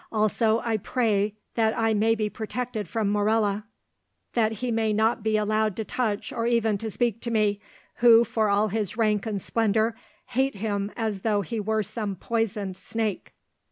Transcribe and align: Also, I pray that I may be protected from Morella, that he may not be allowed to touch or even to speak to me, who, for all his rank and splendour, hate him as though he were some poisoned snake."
Also, 0.11 0.61
I 0.61 0.77
pray 0.77 1.35
that 1.53 1.77
I 1.77 1.93
may 1.93 2.15
be 2.15 2.27
protected 2.27 2.89
from 2.89 3.11
Morella, 3.11 3.65
that 4.33 4.53
he 4.53 4.71
may 4.71 4.93
not 4.93 5.21
be 5.21 5.37
allowed 5.37 5.75
to 5.75 5.85
touch 5.85 6.33
or 6.33 6.47
even 6.47 6.79
to 6.79 6.89
speak 6.89 7.21
to 7.21 7.29
me, 7.29 7.61
who, 7.97 8.23
for 8.23 8.49
all 8.49 8.69
his 8.69 8.97
rank 8.97 9.27
and 9.27 9.39
splendour, 9.39 9.93
hate 10.29 10.55
him 10.55 10.91
as 10.97 11.21
though 11.21 11.41
he 11.41 11.59
were 11.59 11.83
some 11.83 12.15
poisoned 12.15 12.77
snake." 12.77 13.35